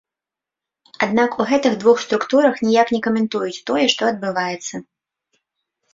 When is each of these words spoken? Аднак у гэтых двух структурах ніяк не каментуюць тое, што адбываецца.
Аднак 1.05 1.31
у 1.43 1.45
гэтых 1.51 1.73
двух 1.83 2.01
структурах 2.05 2.55
ніяк 2.69 2.87
не 2.97 3.03
каментуюць 3.09 3.63
тое, 3.71 3.85
што 3.95 4.01
адбываецца. 4.11 4.75